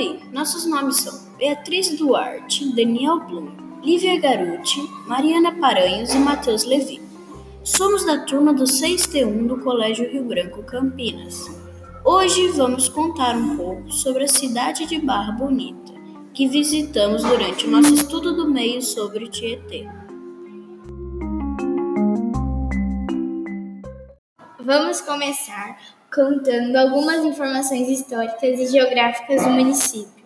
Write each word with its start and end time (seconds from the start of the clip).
Oi, 0.00 0.18
nossos 0.32 0.64
nomes 0.64 0.96
são 0.96 1.36
Beatriz 1.36 1.94
Duarte, 1.98 2.74
Daniel 2.74 3.20
Blum, 3.20 3.50
Lívia 3.84 4.18
Garuti, 4.18 4.80
Mariana 5.06 5.52
Paranhos 5.52 6.14
e 6.14 6.18
Matheus 6.18 6.64
Levi. 6.64 7.02
Somos 7.62 8.06
da 8.06 8.24
turma 8.24 8.54
do 8.54 8.64
6T1 8.64 9.46
do 9.46 9.60
Colégio 9.60 10.10
Rio 10.10 10.24
Branco 10.24 10.62
Campinas. 10.62 11.44
Hoje 12.02 12.48
vamos 12.48 12.88
contar 12.88 13.36
um 13.36 13.58
pouco 13.58 13.92
sobre 13.92 14.24
a 14.24 14.28
cidade 14.28 14.86
de 14.86 14.98
Barra 14.98 15.32
Bonita, 15.32 15.92
que 16.32 16.48
visitamos 16.48 17.22
durante 17.22 17.66
o 17.66 17.70
nosso 17.70 17.92
estudo 17.92 18.34
do 18.34 18.50
meio 18.50 18.80
sobre 18.80 19.28
Tietê. 19.28 19.86
Vamos 24.64 25.02
começar 25.02 25.99
contando 26.12 26.74
algumas 26.76 27.24
informações 27.24 27.88
históricas 27.88 28.58
e 28.58 28.66
geográficas 28.66 29.44
do 29.44 29.50
município. 29.50 30.20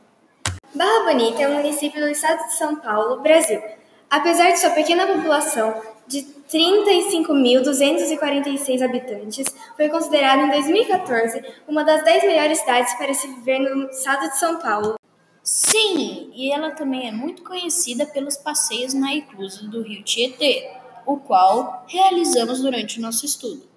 Barra 0.75 1.05
Bonita 1.05 1.43
é 1.43 1.49
um 1.49 1.57
município 1.57 2.01
do 2.01 2.09
estado 2.09 2.47
de 2.47 2.55
São 2.55 2.77
Paulo, 2.77 3.21
Brasil. 3.21 3.63
Apesar 4.11 4.51
de 4.51 4.59
sua 4.59 4.71
pequena 4.71 5.07
população 5.07 5.83
de 6.07 6.23
35.246 6.51 8.83
habitantes, 8.83 9.47
foi 9.77 9.89
considerada 9.89 10.43
em 10.43 10.51
2014 10.51 11.43
uma 11.69 11.85
das 11.85 12.03
10 12.03 12.25
melhores 12.25 12.59
cidades 12.59 12.95
para 12.95 13.13
se 13.13 13.29
viver 13.29 13.59
no 13.59 13.91
estado 13.91 14.31
de 14.31 14.39
São 14.39 14.59
Paulo. 14.59 14.95
Sim, 15.43 16.31
e 16.35 16.51
ela 16.51 16.71
também 16.71 17.09
é 17.09 17.13
muito 17.13 17.43
conhecida 17.43 18.07
pelos 18.07 18.39
passeios 18.39 18.95
na 18.95 19.13
inclusa 19.13 19.69
do 19.69 19.83
Rio 19.83 20.03
Tietê, 20.03 20.71
o 21.05 21.19
qual 21.19 21.85
realizamos 21.87 22.63
durante 22.63 22.99
o 22.99 23.03
nosso 23.03 23.27
estudo. 23.27 23.74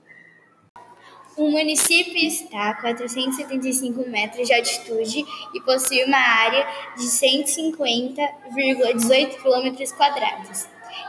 O 1.38 1.50
município 1.52 2.18
está 2.18 2.72
a 2.72 2.73
475 2.82 4.09
metros 4.09 4.48
de 4.48 4.56
altitude 4.56 5.23
e 5.53 5.61
possui 5.61 6.03
uma 6.03 6.17
área 6.17 6.67
de 6.98 7.03
150,18 7.03 9.38
km. 9.38 9.86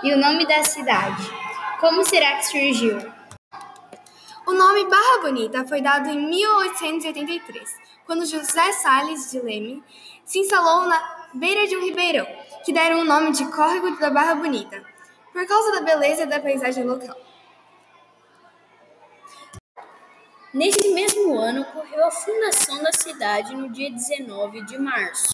E 0.05 0.12
o 0.12 0.19
nome 0.19 0.47
da 0.47 0.62
cidade? 0.62 1.27
Como 1.80 2.05
será 2.05 2.36
que 2.36 2.47
surgiu? 2.47 2.98
O 4.47 4.52
nome 4.52 4.84
Barra 4.84 5.22
Bonita 5.22 5.67
foi 5.67 5.80
dado 5.80 6.11
em 6.11 6.28
1883, 6.28 7.74
quando 8.05 8.27
José 8.27 8.70
Salles 8.72 9.30
de 9.30 9.41
Leme 9.41 9.83
se 10.27 10.41
instalou 10.41 10.86
na 10.86 11.28
beira 11.33 11.67
de 11.67 11.74
um 11.74 11.80
ribeirão, 11.80 12.27
que 12.67 12.72
deram 12.74 13.00
o 13.00 13.05
nome 13.05 13.33
de 13.33 13.47
Córrego 13.47 13.98
da 13.98 14.11
Barra 14.11 14.34
Bonita, 14.34 14.84
por 15.33 15.47
causa 15.47 15.72
da 15.72 15.80
beleza 15.80 16.27
da 16.27 16.39
paisagem 16.39 16.84
local. 16.84 17.17
Nesse 20.52 20.88
mesmo 20.94 21.38
ano 21.38 21.60
ocorreu 21.60 22.06
a 22.06 22.10
fundação 22.10 22.82
da 22.82 22.91
cidade 22.91 23.54
no 23.54 23.68
dia 23.68 23.91
19 23.91 24.64
de 24.64 24.78
março. 24.78 25.28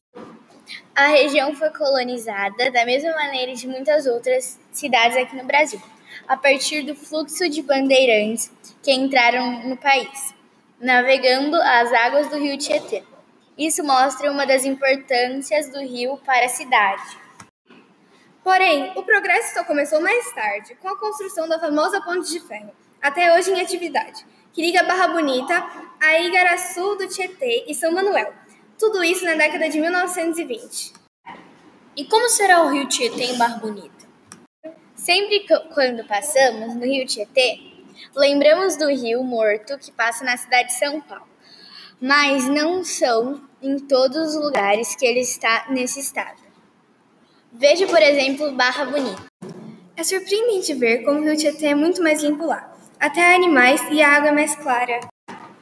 A 0.92 1.06
região 1.06 1.54
foi 1.54 1.70
colonizada 1.70 2.68
da 2.72 2.84
mesma 2.84 3.12
maneira 3.12 3.54
de 3.54 3.68
muitas 3.68 4.06
outras 4.06 4.58
cidades 4.72 5.16
aqui 5.16 5.36
no 5.36 5.44
Brasil, 5.44 5.80
a 6.26 6.36
partir 6.36 6.82
do 6.82 6.96
fluxo 6.96 7.48
de 7.48 7.62
bandeirantes 7.62 8.50
que 8.82 8.92
entraram 8.92 9.68
no 9.68 9.76
país, 9.76 10.34
navegando 10.80 11.54
as 11.62 11.92
águas 11.92 12.28
do 12.28 12.36
rio 12.36 12.58
Tietê. 12.58 13.04
Isso 13.56 13.84
mostra 13.84 14.32
uma 14.32 14.44
das 14.44 14.64
importâncias 14.64 15.70
do 15.70 15.78
rio 15.78 16.16
para 16.26 16.46
a 16.46 16.48
cidade. 16.48 17.16
Porém, 18.42 18.92
o 18.96 19.02
progresso 19.04 19.54
só 19.54 19.62
começou 19.62 20.00
mais 20.00 20.28
tarde, 20.32 20.74
com 20.74 20.88
a 20.88 20.98
construção 20.98 21.48
da 21.48 21.60
famosa 21.60 22.02
Ponte 22.02 22.28
de 22.28 22.40
Ferro, 22.40 22.72
até 23.00 23.32
hoje 23.38 23.52
em 23.52 23.60
atividade 23.60 24.26
que 24.54 24.62
liga 24.62 24.84
Barra 24.84 25.08
Bonita 25.08 25.68
a 26.00 26.20
Igaraçu 26.20 26.94
do 26.94 27.08
Tietê 27.08 27.64
e 27.66 27.74
São 27.74 27.92
Manuel. 27.92 28.32
Tudo 28.78 29.02
isso 29.02 29.24
na 29.24 29.34
década 29.34 29.68
de 29.68 29.80
1920. 29.80 30.92
E 31.96 32.04
como 32.04 32.28
será 32.28 32.62
o 32.62 32.70
Rio 32.70 32.88
Tietê 32.88 33.24
em 33.24 33.36
Barra 33.36 33.56
Bonita? 33.56 34.06
Sempre 34.94 35.44
quando 35.74 36.06
passamos 36.06 36.76
no 36.76 36.84
Rio 36.84 37.04
Tietê, 37.04 37.58
lembramos 38.14 38.76
do 38.76 38.88
rio 38.88 39.24
morto 39.24 39.76
que 39.76 39.90
passa 39.90 40.24
na 40.24 40.36
cidade 40.36 40.68
de 40.68 40.78
São 40.78 41.00
Paulo. 41.00 41.28
Mas 42.00 42.48
não 42.48 42.84
são 42.84 43.42
em 43.60 43.78
todos 43.80 44.36
os 44.36 44.40
lugares 44.40 44.94
que 44.94 45.04
ele 45.04 45.20
está 45.20 45.66
nesse 45.68 45.98
estado. 45.98 46.40
Veja, 47.52 47.88
por 47.88 48.00
exemplo, 48.00 48.52
Barra 48.52 48.84
Bonita. 48.84 49.24
É 49.96 50.04
surpreendente 50.04 50.74
ver 50.74 51.02
como 51.04 51.18
o 51.18 51.24
Rio 51.24 51.36
Tietê 51.36 51.66
é 51.68 51.74
muito 51.74 52.00
mais 52.00 52.22
limpo 52.22 52.46
lá 52.46 52.73
até 53.04 53.34
animais 53.34 53.82
e 53.90 54.00
a 54.00 54.16
água 54.16 54.30
é 54.30 54.32
mais 54.32 54.54
clara. 54.54 54.98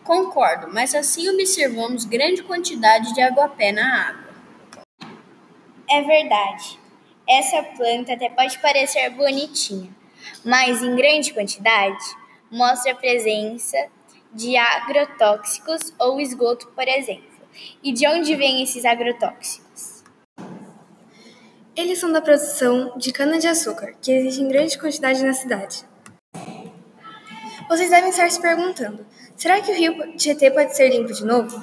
Concordo, 0.05 0.73
mas 0.73 0.95
assim 0.95 1.29
observamos 1.29 2.05
grande 2.05 2.41
quantidade 2.45 3.13
de 3.13 3.21
água-pé 3.21 3.73
na 3.73 4.11
água. 4.11 4.31
É 5.91 6.03
verdade. 6.03 6.79
Essa 7.29 7.61
planta 7.77 8.13
até 8.13 8.29
pode 8.29 8.57
parecer 8.61 9.11
bonitinha, 9.11 9.91
mas 10.45 10.83
em 10.83 10.95
grande 10.95 11.35
quantidade 11.35 12.05
mostra 12.49 12.93
a 12.93 12.95
presença 12.95 13.89
de 14.33 14.57
agrotóxicos 14.57 15.93
ou 15.99 16.21
esgoto, 16.21 16.69
por 16.69 16.87
exemplo. 16.87 17.43
E 17.83 17.93
de 17.93 18.07
onde 18.07 18.37
vêm 18.37 18.63
esses 18.63 18.85
agrotóxicos? 18.85 20.05
Eles 21.75 21.99
são 21.99 22.13
da 22.13 22.21
produção 22.21 22.97
de 22.97 23.13
cana-de-açúcar, 23.13 23.95
que 24.01 24.13
existe 24.13 24.41
em 24.41 24.49
grande 24.49 24.79
quantidade 24.79 25.25
na 25.25 25.33
cidade. 25.33 25.92
Vocês 27.69 27.91
devem 27.91 28.11
estar 28.11 28.31
se 28.31 28.41
perguntando: 28.41 29.07
será 29.37 29.61
que 29.61 29.71
o 29.71 29.75
rio 29.75 30.17
Tietê 30.17 30.51
pode 30.51 30.77
ser 30.77 30.89
limpo 30.89 31.13
de 31.13 31.25
novo? 31.25 31.63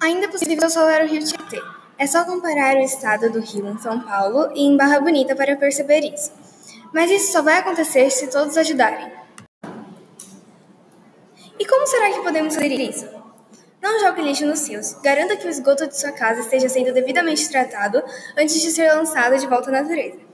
Ainda 0.00 0.26
é 0.26 0.28
possível 0.28 0.68
salvar 0.70 1.02
o 1.02 1.06
rio 1.06 1.24
Tietê. 1.24 1.60
É 1.98 2.06
só 2.06 2.24
comparar 2.24 2.76
o 2.76 2.80
estado 2.80 3.30
do 3.30 3.40
rio 3.40 3.66
em 3.68 3.78
São 3.78 4.00
Paulo 4.00 4.52
e 4.54 4.62
em 4.62 4.76
Barra 4.76 5.00
Bonita 5.00 5.34
para 5.34 5.56
perceber 5.56 6.00
isso. 6.00 6.30
Mas 6.92 7.10
isso 7.10 7.32
só 7.32 7.42
vai 7.42 7.58
acontecer 7.58 8.08
se 8.10 8.28
todos 8.28 8.56
ajudarem. 8.56 9.12
E 11.58 11.66
como 11.66 11.86
será 11.88 12.10
que 12.10 12.20
podemos 12.20 12.54
fazer 12.54 12.72
isso? 12.72 13.08
Não 13.82 13.98
jogue 14.00 14.22
lixo 14.22 14.46
nos 14.46 14.68
rios. 14.68 14.94
Garanta 15.02 15.36
que 15.36 15.46
o 15.46 15.50
esgoto 15.50 15.88
de 15.88 15.98
sua 15.98 16.12
casa 16.12 16.40
esteja 16.40 16.68
sendo 16.68 16.92
devidamente 16.92 17.48
tratado 17.48 18.02
antes 18.36 18.60
de 18.60 18.70
ser 18.70 18.92
lançado 18.92 19.36
de 19.36 19.46
volta 19.46 19.70
à 19.70 19.82
natureza 19.82 20.27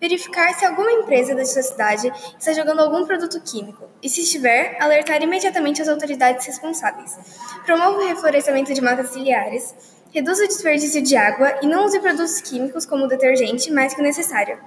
verificar 0.00 0.54
se 0.54 0.64
alguma 0.64 0.92
empresa 0.92 1.34
da 1.34 1.44
sua 1.44 1.62
cidade 1.62 2.12
está 2.38 2.52
jogando 2.52 2.80
algum 2.80 3.06
produto 3.06 3.40
químico 3.40 3.88
e, 4.02 4.08
se 4.08 4.22
estiver, 4.22 4.76
alertar 4.80 5.22
imediatamente 5.22 5.82
as 5.82 5.88
autoridades 5.88 6.46
responsáveis. 6.46 7.16
Promova 7.64 7.98
o 7.98 8.06
reflorestamento 8.06 8.72
de 8.74 8.80
matas 8.80 9.10
ciliares, 9.10 9.74
reduza 10.12 10.44
o 10.44 10.48
desperdício 10.48 11.02
de 11.02 11.16
água 11.16 11.58
e 11.62 11.66
não 11.66 11.84
use 11.84 12.00
produtos 12.00 12.40
químicos 12.40 12.86
como 12.86 13.06
detergente 13.06 13.72
mais 13.72 13.94
que 13.94 14.02
necessário. 14.02 14.58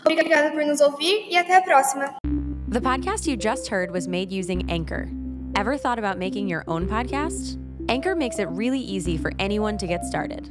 Obrigada 0.00 0.50
por 0.50 0.64
nos 0.64 0.80
ouvir 0.80 1.26
e 1.30 1.36
até 1.36 1.56
a 1.56 1.62
próxima. 1.62 2.14
The 2.68 2.80
podcast 2.80 3.30
you 3.30 3.36
just 3.36 3.70
heard 3.70 3.90
was 3.90 4.06
made 4.06 4.32
using 4.32 4.68
Anchor. 4.68 5.08
Ever 5.56 5.78
thought 5.78 5.98
about 5.98 6.18
making 6.18 6.48
your 6.48 6.64
own 6.66 6.88
podcast? 6.88 7.56
Anchor 7.88 8.16
makes 8.16 8.38
it 8.38 8.48
really 8.50 8.80
easy 8.80 9.16
for 9.16 9.30
anyone 9.38 9.78
to 9.78 9.86
get 9.86 10.04
started. 10.04 10.50